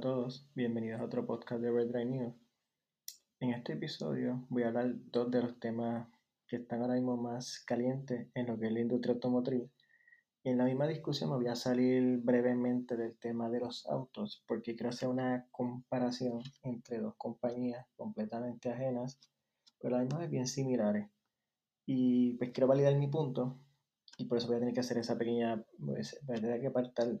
[0.00, 2.34] Todos, bienvenidos a otro podcast de Red Drive News.
[3.38, 6.08] En este episodio voy a hablar dos de los temas
[6.46, 9.70] que están ahora mismo más calientes en lo que es la industria automotriz.
[10.42, 14.42] Y en la misma discusión me voy a salir brevemente del tema de los autos,
[14.48, 19.20] porque quiero hacer una comparación entre dos compañías completamente ajenas,
[19.78, 21.10] pero además bien similares.
[21.84, 23.60] Y pues quiero validar mi punto,
[24.16, 27.20] y por eso voy a tener que hacer esa pequeña, pues, voy a que apartar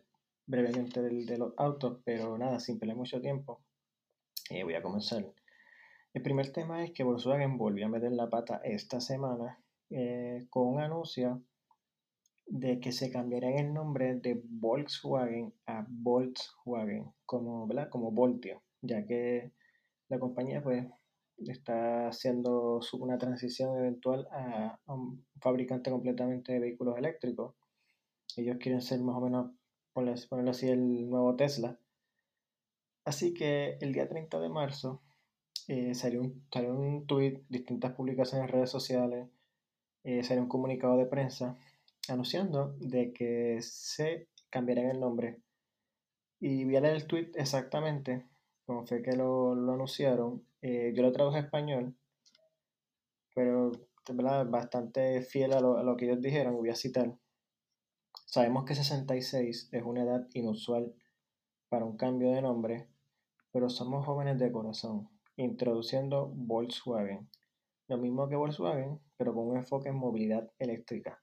[0.50, 3.62] brevemente de los autos, pero nada, sin perder mucho tiempo,
[4.50, 5.24] eh, voy a comenzar.
[6.12, 10.66] El primer tema es que Volkswagen volvió a meter la pata esta semana eh, con
[10.66, 11.42] un anuncio
[12.46, 17.88] de que se cambiaría el nombre de Volkswagen a Volkswagen, como, ¿verdad?
[17.88, 19.52] como Voltio, ya que
[20.08, 20.84] la compañía pues
[21.38, 27.54] está haciendo una transición eventual a, a un fabricante completamente de vehículos eléctricos.
[28.36, 29.59] Ellos quieren ser más o menos
[29.92, 31.78] ponerlo así, el nuevo Tesla.
[33.04, 35.02] Así que el día 30 de marzo
[35.68, 39.28] eh, salió, un, salió un tweet, distintas publicaciones en redes sociales,
[40.04, 41.56] eh, salió un comunicado de prensa
[42.08, 45.40] anunciando de que se cambiaría el nombre.
[46.40, 48.26] Y vi el tweet exactamente,
[48.66, 50.44] como fue que lo, anunciaron.
[50.62, 51.94] Eh, yo lo traduje a español,
[53.34, 53.72] pero
[54.48, 57.14] bastante fiel a lo, a lo que ellos dijeron, voy a citar.
[58.32, 60.94] Sabemos que 66 es una edad inusual
[61.68, 62.86] para un cambio de nombre,
[63.50, 67.28] pero somos jóvenes de corazón, introduciendo Volkswagen.
[67.88, 71.20] Lo mismo que Volkswagen, pero con un enfoque en movilidad eléctrica.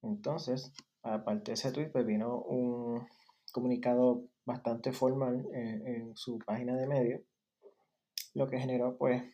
[0.00, 3.04] Entonces, aparte de ese tweet, pues vino un
[3.50, 7.20] comunicado bastante formal en, su página de medio,
[8.34, 9.24] lo que generó pues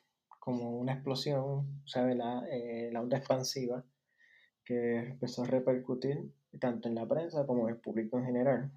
[0.41, 2.15] como una explosión, ¿sabe?
[2.15, 3.85] La, eh, la onda expansiva
[4.65, 8.73] que empezó a repercutir tanto en la prensa como en el público en general.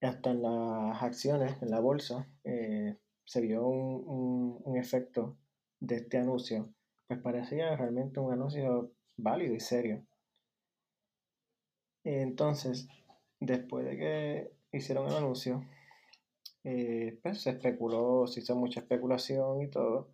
[0.00, 5.36] Hasta en las acciones, en la bolsa, eh, se vio un, efecto
[5.80, 6.72] de este anuncio,
[7.08, 10.04] pues parecía realmente un anuncio válido y serio.
[12.04, 12.88] Entonces,
[13.40, 15.64] después de que hicieron el anuncio,
[16.62, 20.10] eh, pues se especuló, se hizo mucha especulación y todo,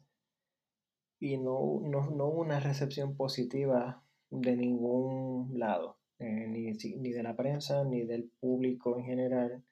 [1.19, 4.03] y no, no, no hubo una recepción positiva
[4.33, 9.63] de ningún lado, eh, ni, ni, de la prensa, ni del público en general.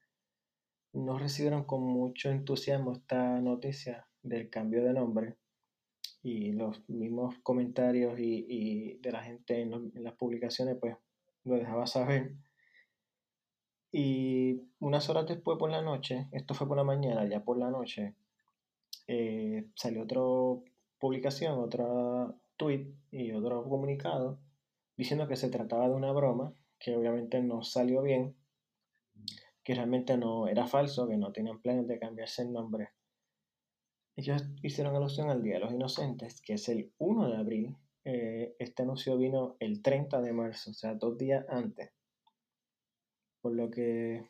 [0.93, 5.37] No recibieron con mucho entusiasmo esta noticia del cambio de nombre
[6.23, 10.97] y los mismos comentarios y, y de la gente en, las publicaciones pues
[11.45, 12.35] lo dejaba saber.
[13.93, 17.71] Y unas horas después por la noche, esto fue por la mañana, ya por la
[17.71, 18.15] noche,
[19.07, 20.21] eh, salió otra
[20.99, 24.39] publicación, otro tweet y otro comunicado
[25.01, 28.37] diciendo que se trataba de una broma, que obviamente no salió bien,
[29.65, 32.91] que realmente no era falso, que no tenían planes de cambiarse el nombre.
[34.15, 37.77] Ellos hicieron alusión al Día de los Inocentes, que es el 1 de abril.
[38.05, 41.91] Eh, este anuncio vino el 30 de marzo, o sea, dos días antes.
[43.41, 44.29] Por lo que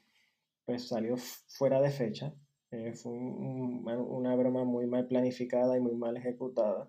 [0.66, 1.16] pues salió
[1.48, 2.32] fuera de fecha.
[2.70, 6.88] Eh, fue una broma muy mal planificada y muy mal ejecutada.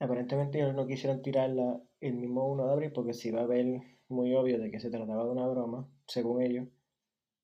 [0.00, 3.80] Aparentemente ellos no quisieron tirarla el mismo 1 de abril porque se iba a ver
[4.08, 6.68] muy obvio de que se trataba de una broma, según ellos,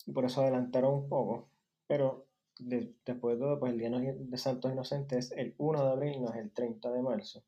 [0.07, 1.49] y por eso adelantaron un poco.
[1.87, 2.27] Pero
[2.59, 6.31] después de todo, pues el Día de Santos Inocentes es el 1 de abril, no
[6.31, 7.45] es el 30 de marzo.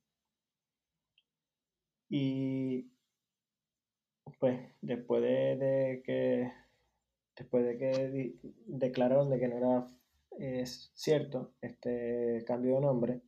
[2.09, 2.91] Y
[4.39, 6.53] pues después de, que
[7.37, 8.35] después de que
[8.67, 9.87] declararon de que no era
[10.39, 13.21] es cierto este cambio de nombre,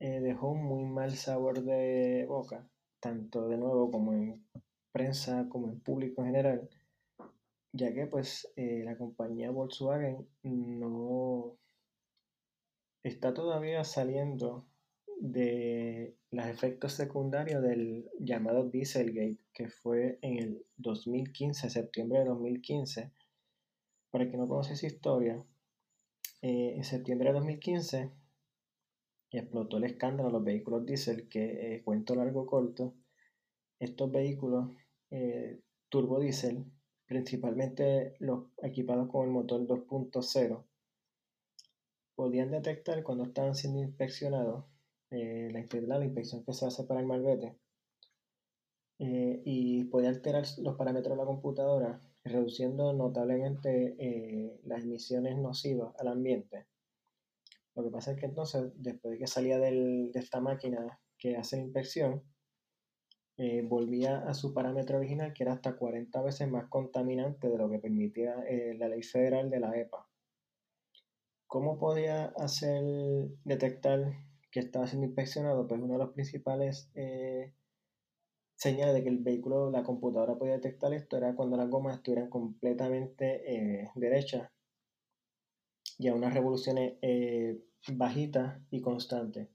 [0.00, 2.66] eh, dejó un muy mal sabor de boca,
[3.00, 4.42] tanto de nuevo como en
[4.92, 6.70] prensa como en público en general,
[7.72, 11.58] ya que pues eh, la compañía Volkswagen no
[13.02, 14.66] está todavía saliendo
[15.20, 23.12] de los efectos secundarios del llamado Dieselgate, que fue en el 2015, septiembre de 2015.
[24.10, 25.36] Para el que no conoce esa historia,
[26.40, 28.19] eh, en septiembre de 2015
[29.30, 32.94] y explotó el escándalo de los vehículos diésel, que eh, cuento largo corto,
[33.78, 34.70] estos vehículos
[35.10, 36.64] eh, turbo diésel,
[37.06, 40.64] principalmente los equipados con el motor 2.0,
[42.14, 44.64] podían detectar cuando estaban siendo inspeccionados
[45.10, 47.56] eh, la, la, inspección que se hace para el malvete
[48.98, 56.08] eh, y podía alterar los parámetros de la computadora, reduciendo notablemente las emisiones nocivas al
[56.08, 56.66] ambiente
[57.80, 61.56] lo que pasa es que entonces, después de que salía de esta máquina que hace
[61.56, 62.22] la inspección,
[63.42, 67.70] eh, volvía a su parámetro original, que era hasta 40 veces más contaminante de lo
[67.70, 70.06] que permitía eh, la ley federal de la EPA.
[71.46, 72.82] ¿Cómo podía hacer
[73.44, 74.12] detectar
[74.50, 75.66] que estaba siendo inspeccionado?
[75.66, 77.54] Pues uno de los principales eh,
[78.56, 82.28] señales de que el vehículo, la computadora podía detectar esto, era cuando las gomas estuvieran
[82.28, 84.50] completamente derechas
[85.98, 86.94] y a unas revoluciones
[87.88, 89.48] bajitas y constantes.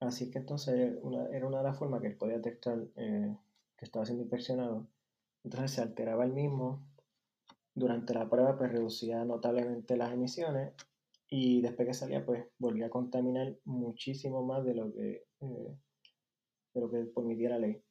[0.00, 0.98] Así que entonces
[1.32, 3.36] era una de las formas que él podía detectar eh,
[3.76, 4.86] que estaba siendo inspeccionado.
[5.44, 6.82] Entonces se alteraba el mismo.
[7.74, 10.72] Durante la prueba pues reducía notablemente las emisiones
[11.28, 15.76] y después que salía pues volvía a contaminar muchísimo más de lo que, eh,
[16.74, 17.82] de lo que permitía la ley.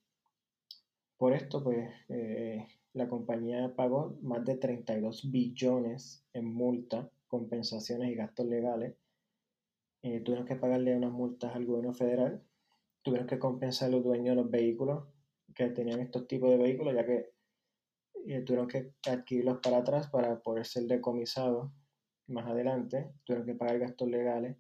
[1.18, 8.16] Por esto pues eh, la compañía pagó más de 32 billones en multa, compensaciones y
[8.16, 8.96] gastos legales
[10.02, 12.42] eh, tuvieron que pagarle unas multas al gobierno federal,
[13.02, 15.06] tuvieron que compensar a los dueños de los vehículos
[15.54, 17.32] que tenían estos tipos de vehículos, ya que
[18.28, 21.72] eh, tuvieron que adquirirlos para atrás para poder ser decomisados
[22.28, 24.56] más adelante, tuvieron que pagar gastos legales.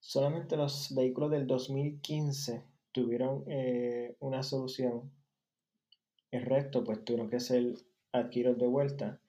[0.00, 5.12] Solamente los vehículos del 2015 tuvieron eh, una solución.
[6.30, 7.74] El resto pues tuvieron que ser
[8.12, 9.20] adquiridos de vuelta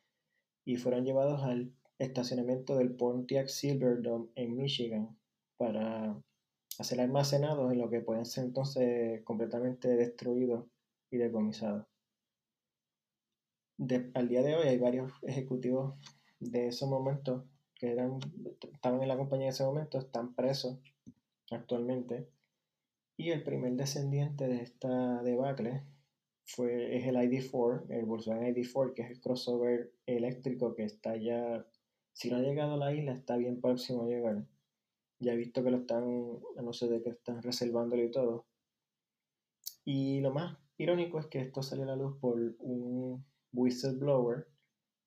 [0.65, 5.18] y fueron llevados al estacionamiento del Pontiac Silverdome en Michigan
[5.59, 6.17] para
[6.79, 10.65] hacer almacenados en lo que pueden ser entonces completamente destruidos
[11.11, 11.85] y decomisados.
[14.13, 15.95] al día de hoy hay varios ejecutivos
[16.39, 17.43] de esos momentos
[17.75, 18.19] que eran,
[18.73, 20.79] estaban en la compañía en ese momento, están presos
[21.51, 22.29] actualmente.
[23.17, 25.83] Y el primer descendiente de esta debacle
[26.45, 31.65] fue, es el ID4, el Volkswagen ID4, que es el crossover eléctrico que está ya,
[32.13, 34.45] si no ha llegado a la isla, está bien próximo a llegar.
[35.19, 38.45] Ya he visto que lo están, no sé de qué están reservándolo y todo.
[39.83, 44.47] Y lo más irónico es que esto salió a la luz por un whistleblower,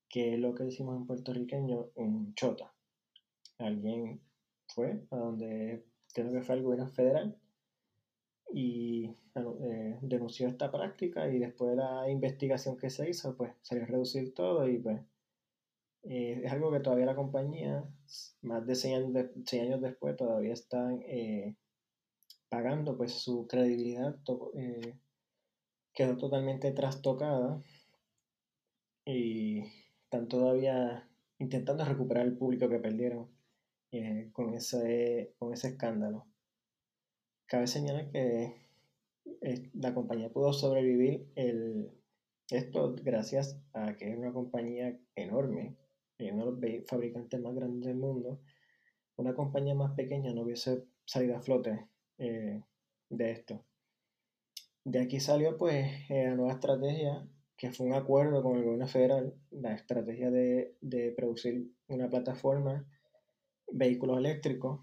[0.09, 2.75] que es lo que decimos en puertorriqueño, un chota.
[3.59, 4.21] Alguien
[4.69, 7.39] fue a donde tengo que fue el gobierno federal
[8.53, 13.85] y eh, denunció esta práctica y después de la investigación que se hizo, pues salió
[13.85, 15.01] a reducir todo y pues
[16.05, 17.85] eh, es algo que todavía la compañía,
[18.43, 21.57] más de 6 años, después, todavía están eh,
[22.49, 24.17] pagando, pues su credibilidad
[24.55, 24.99] eh,
[25.95, 27.63] quedó totalmente trastocada
[29.05, 29.61] y
[30.05, 31.09] están todavía
[31.39, 33.29] intentando recuperar el público que perdieron
[34.33, 36.27] con, ese, con ese escándalo.
[37.47, 38.57] Cabe señalar que
[39.75, 41.91] la compañía pudo sobrevivir el,
[42.51, 45.77] esto gracias a que es una compañía enorme
[46.31, 48.41] uno de los fabricantes más grandes del mundo,
[49.17, 51.89] una compañía más pequeña no hubiese salido a flote
[52.19, 52.63] eh,
[53.09, 53.65] de esto.
[54.85, 57.27] De aquí salió pues eh, la nueva estrategia,
[57.57, 62.85] que fue un acuerdo con el gobierno federal, la estrategia de, de producir una plataforma,
[63.71, 64.81] vehículos eléctricos,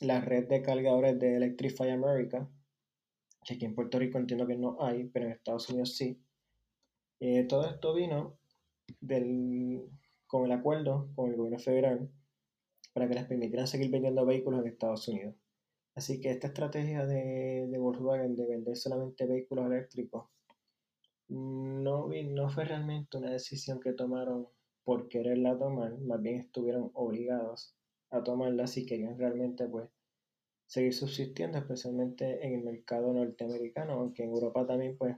[0.00, 2.48] la red de cargadores de Electrify America,
[3.44, 6.20] que aquí en Puerto Rico entiendo que no hay, pero en Estados Unidos sí.
[7.20, 8.38] Eh, todo esto vino
[9.00, 9.88] del,
[10.28, 12.08] con el acuerdo con el gobierno federal
[12.92, 15.34] para que les permitieran seguir vendiendo vehículos en Estados Unidos.
[15.96, 20.28] Así que esta estrategia de, Volkswagen de vender solamente vehículos eléctricos
[21.28, 24.46] no, no fue realmente una decisión que tomaron
[24.84, 27.74] por quererla tomar, más bien estuvieron obligados
[28.10, 29.90] a tomarla si querían realmente pues
[30.66, 35.16] seguir subsistiendo, especialmente en el mercado norteamericano, aunque en Europa también pues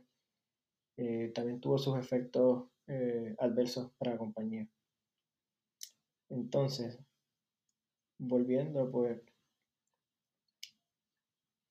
[0.97, 4.69] eh, también tuvo sus efectos eh, adversos para la compañía.
[6.31, 6.99] Entonces,
[8.19, 9.21] volviendo, pues,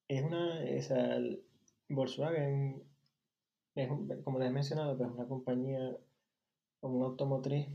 [0.07, 1.17] es una, esa,
[1.87, 2.83] Volkswagen,
[3.75, 3.89] es
[4.23, 5.97] como les he mencionado, pues una compañía
[6.81, 7.67] una automotriz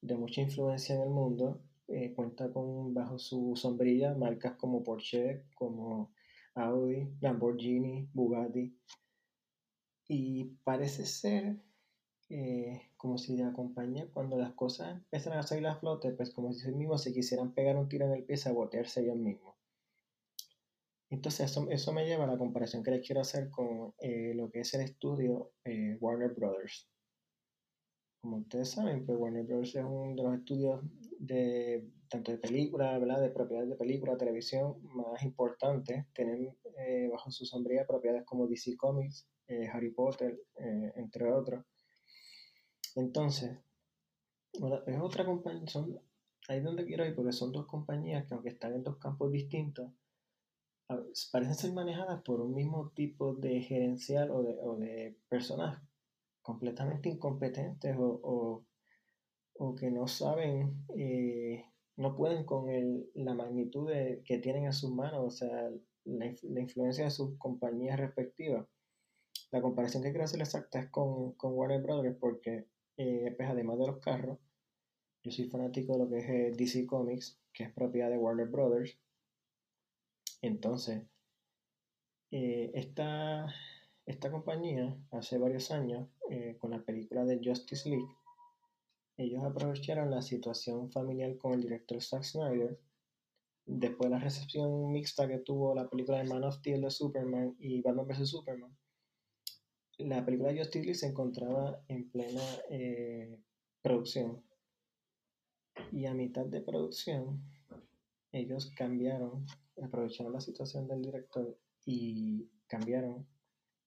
[0.00, 5.44] de mucha influencia en el mundo, eh, cuenta con bajo su sombrilla marcas como Porsche,
[5.54, 6.12] como
[6.54, 8.76] Audi, Lamborghini, Bugatti,
[10.08, 11.56] y parece ser
[12.32, 16.52] eh, como si la compañía, cuando las cosas empiezan a salir a flote, pues como
[16.52, 19.56] si ellos mismos se quisieran pegar un tiro en el pie y botearse ellos mismos.
[21.10, 24.48] Entonces eso, eso, me lleva a la comparación que les quiero hacer con eh, lo
[24.48, 26.88] que es el estudio eh, Warner Brothers.
[28.22, 30.84] Como ustedes saben, pues Warner Brothers es uno de los estudios
[31.18, 33.22] de tanto de película, ¿verdad?
[33.22, 36.06] de propiedades de película, televisión más importantes.
[36.14, 36.56] Tienen
[37.10, 39.26] bajo su sombría propiedades como DC Comics,
[39.72, 40.40] Harry Potter,
[40.94, 41.64] entre otros.
[42.96, 43.58] Entonces,
[44.52, 46.00] es otra compañía, son,
[46.48, 49.90] ahí donde quiero ir, porque son dos compañías que aunque están en dos campos distintos,
[51.32, 55.80] parecen ser manejadas por un mismo tipo de gerencial o de, o de personas
[56.42, 58.64] completamente incompetentes o,
[59.58, 61.64] o, que no saben, eh,
[61.96, 63.88] no pueden con el, la magnitud
[64.24, 65.70] que tienen en sus manos, o sea,
[66.04, 68.66] la, la, influencia de sus compañías respectivas.
[69.52, 72.66] La comparación que quiero hacer exacta es con, con Warner Brothers porque,
[73.00, 74.38] eh, pues además de los carros,
[75.22, 78.48] yo soy fanático de lo que es eh, DC Comics, que es propiedad de Warner
[78.48, 78.98] Brothers.
[80.42, 81.02] Entonces,
[82.30, 83.46] eh, esta,
[84.04, 88.14] esta, compañía, hace varios años, eh, con la película de Justice League,
[89.16, 92.78] ellos aprovecharon la situación familiar con el director Zack Snyder.
[93.64, 97.56] Después de la recepción mixta que tuvo la película de Man of Steel de Superman
[97.58, 98.28] y Batman vs.
[98.28, 98.76] Superman,
[100.06, 103.38] la película de Justice League se encontraba en plena eh,
[103.82, 104.42] producción.
[105.92, 107.42] Y a mitad de producción,
[108.32, 109.46] ellos cambiaron,
[109.82, 113.26] aprovecharon la situación del director y cambiaron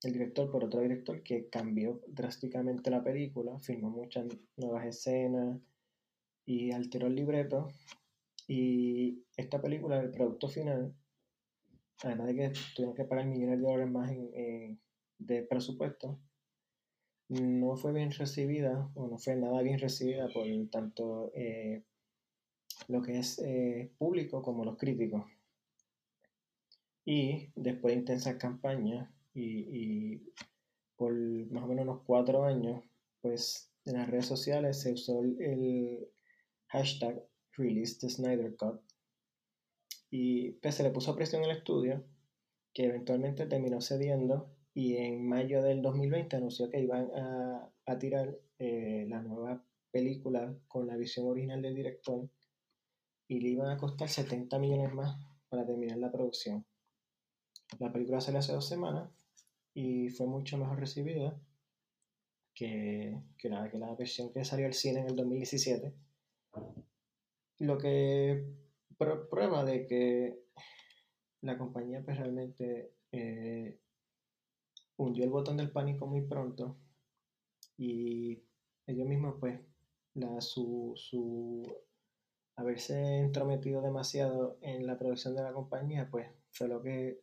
[0.03, 4.27] el director por otro director que cambió drásticamente la película, filmó muchas
[4.57, 5.61] nuevas escenas
[6.45, 7.67] y alteró el libreto.
[8.47, 10.93] Y esta película, el producto final,
[12.03, 14.11] además de que tuvieron que pagar millones de dólares más
[15.25, 16.19] de presupuesto,
[17.29, 21.83] no fue bien recibida o no fue nada bien recibida por tanto eh,
[22.87, 25.23] lo que es eh, público como los críticos.
[27.05, 30.31] Y después de intensas campañas y,
[30.95, 31.13] por
[31.51, 32.83] más o menos unos cuatro años,
[33.21, 36.07] pues en las redes sociales se usó el,
[36.67, 37.23] hashtag
[37.55, 38.81] Release the Snyder Cut
[40.09, 42.03] y pues, se le puso presión al estudio
[42.73, 48.37] que eventualmente terminó cediendo y en mayo del 2020 anunció que iban a, a tirar
[48.59, 52.27] eh, la nueva película con la visión original del director
[53.27, 56.65] y le iban a costar 70 millones más para terminar la producción.
[57.79, 59.09] La película salió hace dos semanas
[59.73, 61.39] y fue mucho mejor recibida
[62.53, 65.93] que, que, la, que la versión que salió al cine en el 2017.
[67.59, 68.45] Lo que
[68.97, 70.39] prueba de que
[71.41, 73.79] la compañía pues, realmente eh,
[74.97, 76.77] hundió el botón del pánico muy pronto
[77.77, 78.43] y
[78.85, 79.59] ellos mismos pues
[80.13, 81.63] la, su, su
[82.55, 87.21] haberse entrometido demasiado en la producción de la compañía pues fue lo que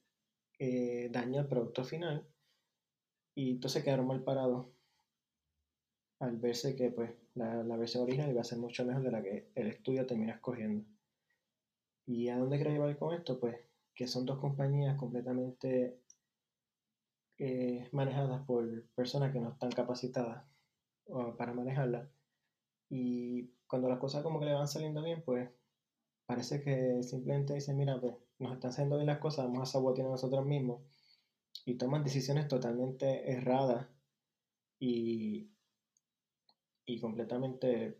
[0.58, 2.26] eh, dañó el producto final
[3.34, 4.66] y entonces quedaron mal parados
[6.18, 9.22] al verse que pues la, la, versión original iba a ser mucho mejor de la
[9.22, 10.84] que el estudio termina escogiendo.
[12.06, 13.40] ¿Y a dónde quiero llevar con esto?
[13.40, 13.56] Pues
[13.94, 16.00] que son dos compañías completamente
[17.42, 20.44] eh, manejadas por personas que no están capacitadas
[21.38, 22.10] para manejarla.
[22.90, 25.48] Y cuando las cosas como que le van saliendo bien, pues
[26.26, 30.06] parece que simplemente dicen, mira, pues nos están haciendo bien las cosas, vamos a sabotear
[30.06, 30.82] nosotros mismos.
[31.64, 33.88] Y toman decisiones totalmente erradas
[34.78, 35.50] y,
[36.84, 37.96] y completamente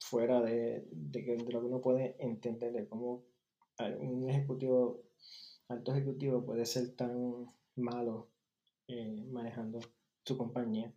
[0.00, 3.26] fuera de, de, de, lo que uno puede entender de cómo
[4.00, 5.02] un ejecutivo,
[5.68, 8.30] alto ejecutivo puede ser tan malo
[8.88, 9.80] eh, manejando
[10.24, 10.92] su compañía.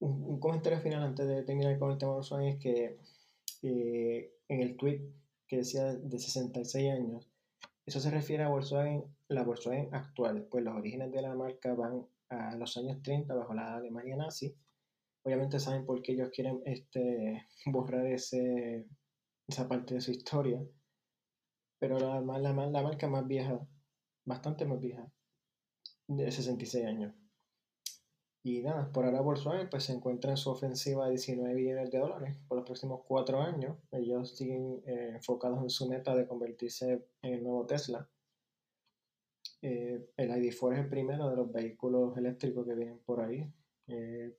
[0.00, 2.98] Un, comentario final antes de terminar con el tema de Volkswagen es que
[3.62, 5.00] eh, en el tweet
[5.46, 7.30] que decía de 66 años,
[7.86, 12.04] eso se refiere a Volkswagen, la Volkswagen actual, pues los orígenes de la marca van
[12.30, 14.52] a los años 30 bajo la Alemania nazi.
[15.24, 18.86] Obviamente saben por qué ellos quieren este, borrar ese,
[19.46, 20.60] esa parte de su historia,
[21.78, 23.60] pero la, la marca más vieja,
[24.24, 25.08] bastante más vieja,
[26.16, 27.14] de 66 años.
[28.44, 31.98] Y nada, por ahora Volkswagen pues, se encuentra en su ofensiva de 19 billones de
[31.98, 33.76] dólares por los próximos cuatro años.
[33.92, 38.08] Ellos siguen eh, enfocados en su meta de convertirse en el nuevo Tesla.
[39.62, 43.48] Eh, el ID4 es el primero de los vehículos eléctricos que vienen por ahí.
[43.86, 44.36] Eh,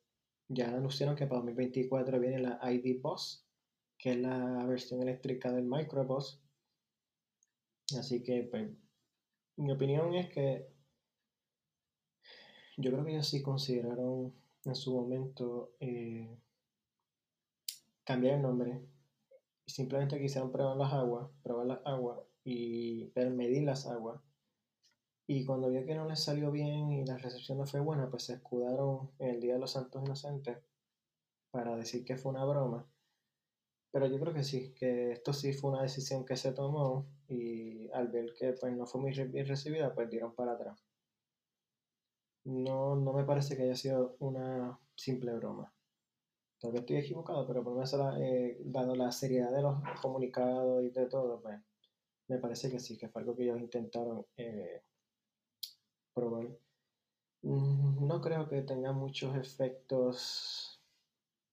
[0.50, 3.48] ya anunciaron que para 2024 viene la ID Boss,
[3.98, 6.44] que es la versión eléctrica del Microbus.
[7.98, 8.70] Así que, pues,
[9.56, 10.73] mi opinión es que
[12.78, 14.34] yo creo que ellos sí consideraron
[14.66, 16.38] en su momento eh,
[18.04, 18.82] cambiar el nombre.
[19.66, 24.20] Simplemente quisieron probar las aguas, probar las aguas y medir las aguas.
[25.28, 28.24] Y cuando vio que no les salió bien y la recepción no fue buena, pues
[28.24, 30.58] se escudaron en el Día de los Santos Inocentes
[31.52, 32.86] para decir que fue una broma.
[33.92, 37.90] Pero yo creo que sí, que esto sí fue una decisión que se tomó y
[37.92, 40.84] al ver que pues, no fue muy bien recibida, pues dieron para atrás
[42.46, 45.72] no, no me parece que haya sido una simple broma.
[46.60, 50.84] Tal vez estoy equivocado, pero por lo menos eh, dado la seriedad de los comunicados
[50.84, 51.60] y de todo, pues,
[52.28, 54.82] me parece que sí, que fue algo que ellos intentaron eh,
[56.14, 56.48] probar.
[57.42, 60.80] Mm, no creo que tenga muchos efectos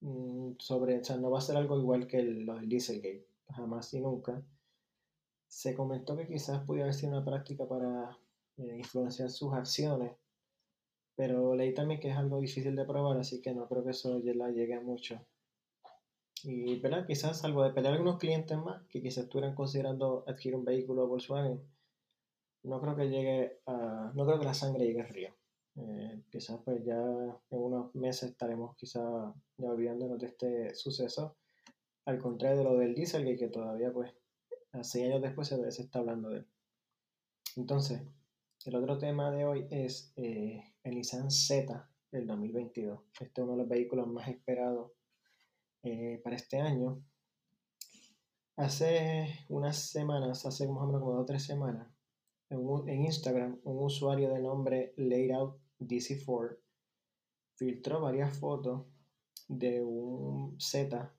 [0.00, 3.92] mm, sobre, o sea, no va a ser algo igual que lo del Dieselgate, jamás
[3.94, 4.42] y nunca.
[5.48, 8.16] Se comentó que quizás pudiera ser una práctica para
[8.58, 10.12] eh, influenciar sus acciones,
[11.20, 14.18] pero leí también que es algo difícil de probar, así que no creo que eso
[14.24, 15.20] la llegue a mucho.
[16.44, 17.06] Y ¿verdad?
[17.06, 21.60] quizás algo de pelear algunos clientes más que quizás estuvieran considerando adquirir un vehículo Volkswagen,
[22.62, 25.34] no creo que llegue a, no creo que la sangre llegue al río.
[25.76, 31.36] Eh, quizás pues ya en unos meses estaremos quizás ya olvidándonos de este suceso,
[32.06, 34.10] al contrario de lo del Dieselgate que todavía pues
[34.72, 36.46] a seis años después se, está hablando de él.
[37.56, 38.00] Entonces,
[38.64, 43.00] el otro tema de hoy es eh, el Nissan Z del 2022.
[43.20, 44.92] Este es uno de los vehículos más esperados
[45.82, 47.02] eh, para este año.
[48.56, 51.88] Hace unas semanas, hace más o menos como dos o tres semanas,
[52.50, 56.58] en, Instagram, un usuario de nombre Layout DC4
[57.54, 58.86] filtró varias fotos
[59.48, 61.14] de un Z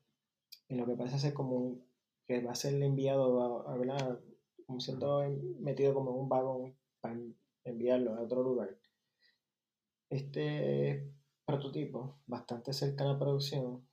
[0.68, 1.86] en lo que parece ser como un,
[2.28, 4.20] que va a ser enviado a, a
[4.66, 5.24] como siendo
[5.60, 7.20] metido como en un vagón para
[7.64, 8.81] enviarlo a otro lugar.
[10.12, 11.10] Este
[11.46, 13.88] prototipo, bastante cercano a producción,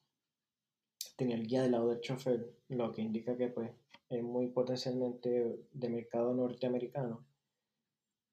[1.14, 3.70] tenía el guía del lado del chofer, lo que indica que pues
[4.08, 7.24] es muy potencialmente de mercado norteamericano.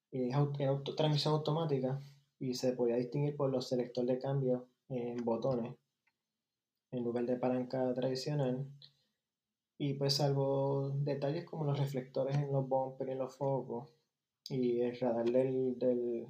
[0.09, 2.01] Y es auto, transmisión automática
[2.39, 5.75] y se podía distinguir por los selectores de cambio en botones
[6.89, 8.65] en lugar de palanca tradicional.
[9.77, 13.93] Y pues salvo detalles como los reflectores en los bumpers y en los focos
[14.49, 16.27] y el radar del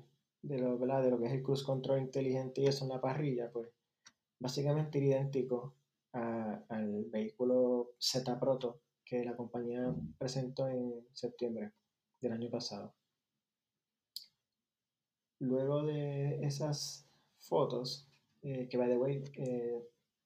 [0.48, 3.52] de, lo, de lo que es el cruise control inteligente y eso en la parrilla,
[3.52, 3.70] pues
[4.40, 5.74] básicamente idéntico
[6.12, 11.74] al vehículo Z Proto que la compañía presentó en septiembre
[12.22, 12.94] del año pasado.
[15.40, 17.06] Luego de esas
[17.38, 18.08] fotos,
[18.42, 19.84] eh, que by the way, eh,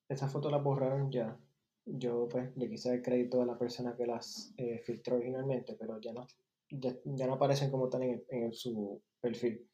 [0.07, 1.37] esas fotos las borraron ya.
[1.85, 5.99] Yo pues le quise dar crédito a la persona que las eh, filtró originalmente, pero
[5.99, 6.27] ya no,
[6.69, 9.67] ya, no aparecen como están en, en su perfil.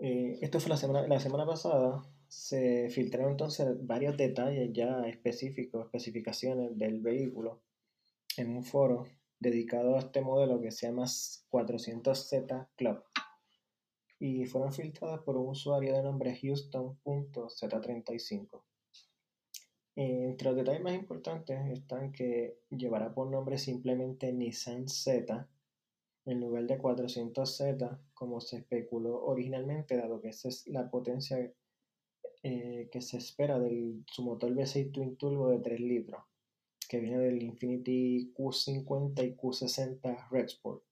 [0.00, 6.76] Esto fue la semana, la semana pasada, se filtraron entonces varios detalles ya específicos, especificaciones
[6.76, 7.62] del vehículo
[8.36, 9.06] en un foro
[9.40, 13.02] dedicado a este modelo que se llama 400Z Club
[14.20, 18.62] y fueron filtradas por un usuario de nombre Houston.z35.
[19.94, 25.48] Entre los detalles más importantes están que llevará por nombre simplemente Nissan Z
[26.28, 31.52] en lugar de 400Z como se especuló originalmente, dado que esa es la potencia
[32.42, 36.22] eh, que se espera de su motor V6 Twin Turbo de 3 litros,
[36.88, 40.84] que viene del Infinity Q50 y Q60 Redsport.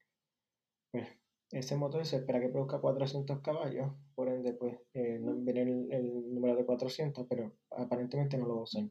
[0.91, 1.07] Pues
[1.51, 6.35] ese motor se espera que produzca 400 caballos, por ende, pues eh, no viene el,
[6.35, 8.91] número de 400, pero aparentemente no lo usan.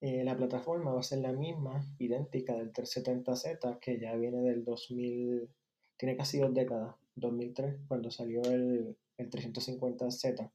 [0.00, 4.64] Eh, la plataforma va a ser la misma, idéntica del 370Z, que ya viene del
[4.64, 5.48] 2000,
[5.96, 10.50] tiene casi dos décadas, 2003, cuando salió el, el 350Z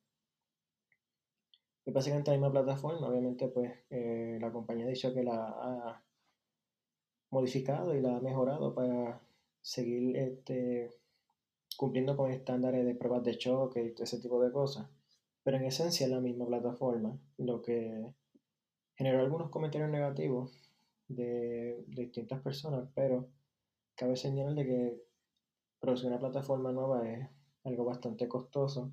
[1.91, 3.07] básicamente la misma plataforma.
[3.07, 6.03] Obviamente, pues eh, la compañía ha dicho que la ha
[7.31, 9.21] modificado y la ha mejorado para
[9.61, 10.91] seguir este,
[11.77, 14.87] cumpliendo con estándares de pruebas de choque y ese tipo de cosas.
[15.43, 18.13] Pero en esencia es la misma plataforma, lo que
[18.99, 20.51] generó algunos comentarios negativos
[21.07, 23.29] de, distintas personas, pero
[23.95, 25.03] cabe señalar de que
[25.79, 27.29] producir una plataforma nueva es
[27.63, 28.91] algo bastante costoso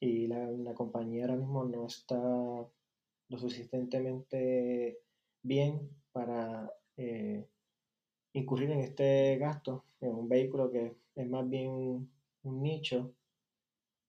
[0.00, 4.98] y la, la, compañía ahora mismo no está lo suficientemente
[5.42, 7.46] bien para eh,
[8.32, 9.84] incurrir en este gasto.
[10.00, 12.10] En un vehículo que es más bien
[12.42, 13.12] un nicho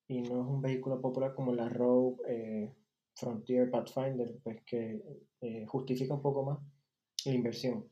[0.08, 2.74] y no es un vehículo popular como la Rogue eh,
[3.16, 5.02] Frontier Pathfinder, pues que
[5.42, 6.60] eh, justifica un poco más
[7.26, 7.88] la inversión.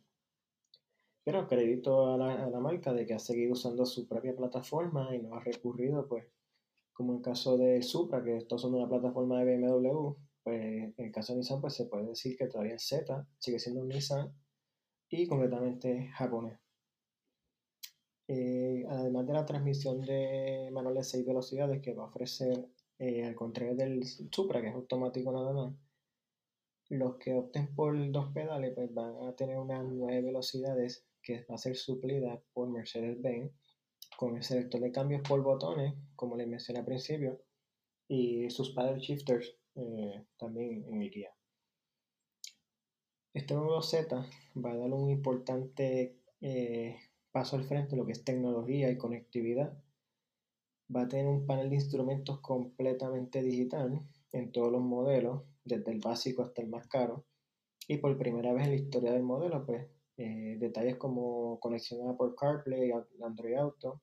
[1.24, 5.36] Pero acredito a la, marca de que ha seguido usando su propia plataforma y no
[5.36, 6.26] ha recurrido pues
[6.94, 10.94] como en el caso del Supra, que está usando una plataforma de BMW, pues en
[10.98, 13.88] el caso de Nissan, pues se puede decir que todavía el Z sigue siendo un
[13.88, 14.34] Nissan
[15.10, 16.60] y completamente japonés.
[18.28, 22.68] Eh, además de la transmisión de manual de 6 velocidades que va a ofrecer,
[23.00, 25.74] eh, al contrario del Supra, que es automático nada más,
[26.90, 31.56] los que opten por dos pedales pues van a tener unas 9 velocidades que va
[31.56, 33.52] a ser suplida por Mercedes-Benz
[34.18, 37.42] con el selector de cambios por botones, como les mencioné al principio,
[38.08, 41.32] y sus paddle shifters eh, también en mi guía.
[43.34, 44.26] Este nuevo Z
[44.58, 46.98] va a dar un importante eh,
[47.32, 49.78] paso al frente lo que es tecnología y conectividad.
[50.96, 56.00] Va a tener un panel de instrumentos completamente digital en todos los modelos, desde el
[56.00, 57.26] básico hasta el más caro.
[57.88, 62.36] Y por primera vez en la historia del modelo, pues eh, detalles como conexión por
[62.36, 62.92] CarPlay,
[63.24, 64.02] Android Auto,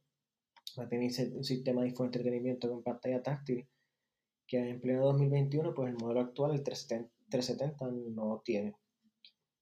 [0.79, 3.69] va a tener un sistema de infoentretenimiento con pantalla táctil
[4.47, 8.77] que en pleno 2021 pues el modelo actual, el 370, no tiene.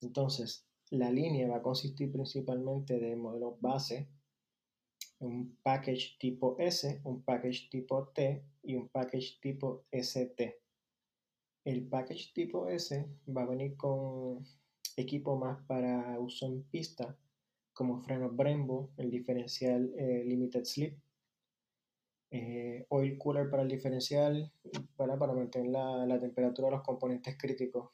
[0.01, 4.09] Entonces, la línea va a consistir principalmente de modelos base,
[5.25, 10.61] un package tipo S, un package tipo T y un package tipo ST.
[11.65, 14.45] El package tipo S va a venir con
[14.97, 17.17] equipo más para uso en pista,
[17.73, 20.99] como freno Brembo, el diferencial eh, Limited Slip,
[22.31, 24.53] eh, oil cooler para el diferencial,
[24.97, 27.91] para, mantener la, la, temperatura de los componentes críticos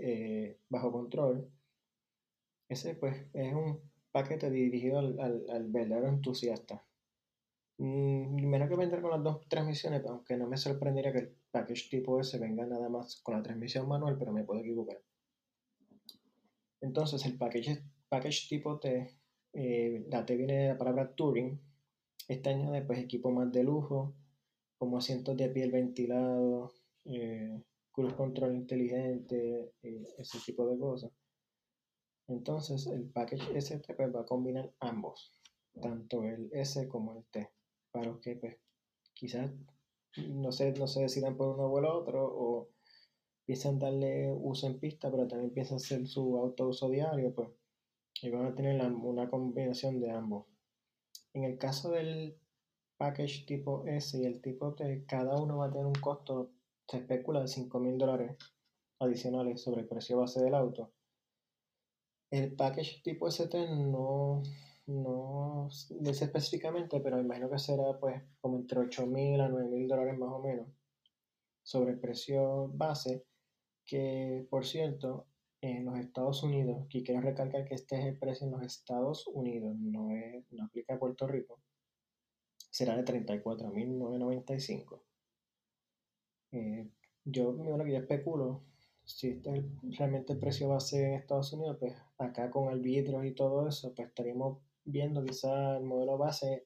[0.00, 1.48] eh, bajo control.
[2.68, 6.84] Ese pues es un paquete dirigido al, al, al verdadero entusiasta.
[7.78, 11.88] Mm, menos que vender con las dos transmisiones, aunque no me sorprendería que el package
[11.88, 15.00] tipo S venga nada más con la transmisión manual, pero me puedo equivocar.
[16.82, 19.16] Entonces el package, package tipo T,
[19.54, 21.58] eh, la T viene de la palabra Touring,
[22.28, 24.14] este añade pues equipo más de lujo,
[24.78, 26.72] como asientos de piel ventilado,
[27.06, 31.10] eh, cruise control inteligente, eh, ese tipo de cosas.
[32.30, 35.32] Entonces el package ST pues, va a combinar ambos,
[35.80, 37.50] tanto el S como el T,
[37.90, 38.56] para que pues
[39.14, 39.50] quizás
[40.16, 42.68] no se, no se decidan por uno o el otro o
[43.44, 47.48] piensan darle uso en pista, pero también piensan hacer su auto uso diario, pues
[48.22, 50.46] y van a tener una combinación de ambos.
[51.32, 52.36] En el caso del
[52.98, 56.50] package tipo S y el tipo T, cada uno va a tener un costo,
[56.86, 58.36] se especula, de 5 mil dólares
[58.98, 60.92] adicionales sobre el precio base del auto.
[62.30, 64.42] El package tipo ST no,
[64.86, 65.68] no
[66.00, 70.18] dice específicamente, pero imagino que será pues como entre 8 mil a 9 mil dólares
[70.18, 70.68] más o menos
[71.62, 73.24] sobre el precio base
[73.90, 75.26] que por cierto,
[75.60, 79.26] en los Estados Unidos, que quiero recalcar que este es el precio en los Estados
[79.26, 81.60] Unidos, no, es, no aplica a Puerto Rico,
[82.70, 85.02] será de 34.995.
[86.52, 86.88] Eh,
[87.24, 88.62] yo, bueno, que yo especulo,
[89.16, 93.32] si este es realmente el precio base en Estados Unidos, pues acá con arbitros y
[93.32, 96.64] todo eso, pues estaríamos viendo quizá el modelo base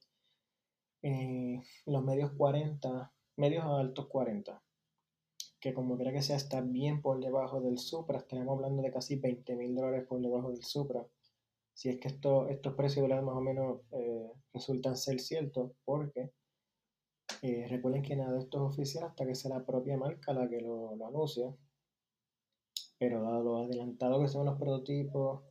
[1.02, 4.64] en los medios 40, medios a altos 40
[5.64, 9.16] que como quiera que sea está bien por debajo del Supra, estaríamos hablando de casi
[9.16, 11.06] 20 mil dólares por debajo del Supra.
[11.72, 16.32] Si es que esto, estos precios más o menos eh, resultan ser ciertos, porque
[17.40, 20.46] eh, recuerden que nada de esto es oficial hasta que sea la propia marca la
[20.50, 21.56] que lo anuncia.
[22.98, 25.42] Pero dado lo adelantado que son los prototipos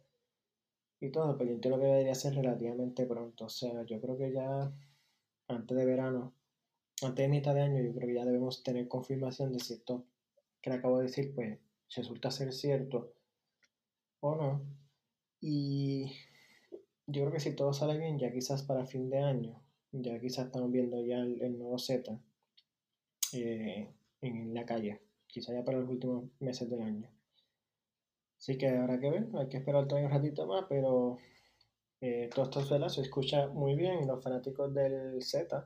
[0.99, 3.45] y todo, pues yo entiendo que debería ser relativamente pronto.
[3.45, 4.71] O sea, yo creo que ya
[5.47, 6.33] antes de verano
[7.01, 10.05] antes de mitad de año yo creo que ya debemos tener confirmación de si esto
[10.61, 11.59] que le acabo de decir pues
[11.95, 13.13] resulta ser cierto
[14.21, 14.61] o no.
[15.41, 16.13] Y
[17.05, 20.45] yo creo que si todo sale bien, ya quizás para fin de año, ya quizás
[20.45, 22.17] estamos viendo ya el, nuevo Z
[23.33, 23.89] eh,
[24.21, 27.09] en la calle, quizás ya para los últimos meses del año.
[28.43, 31.17] Así que habrá que ver, hay que esperar todavía un ratito más, pero
[32.01, 35.65] eh, esto se escucha muy bien los fanáticos del Z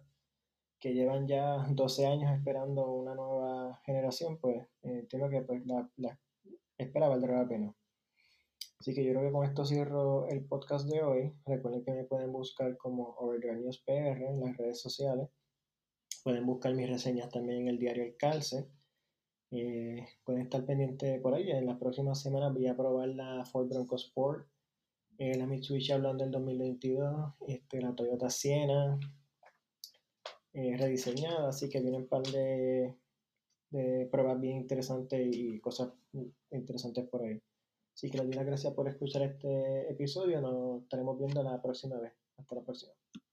[0.79, 6.19] que llevan ya 12 años esperando una nueva generación, pues eh, que pues, la, la,
[6.77, 7.75] espera valdrá la pena.
[8.79, 11.33] Así que yo creo que con esto cierro el podcast de hoy.
[11.47, 15.29] Recuerden que me pueden buscar como Overdrive News PR en las redes sociales.
[16.23, 18.69] Pueden buscar mis reseñas también en el diario El Calce.
[19.51, 21.49] Eh, pueden estar pendientes por ahí.
[21.51, 24.47] En las próximas semanas voy a probar la Ford Bronco Sport,
[25.17, 28.99] eh, la Mitsubishi hablando del 2022, este, la Toyota Siena,
[30.53, 32.95] eh, rediseñada, así que vienen un par de,
[33.69, 35.93] de, pruebas bien interesantes y cosas
[36.51, 37.41] interesantes por ahí.
[37.93, 41.99] Así que les doy las gracias por escuchar este episodio, nos estaremos viendo la próxima
[41.99, 42.13] vez.
[42.37, 42.93] Hasta la próxima.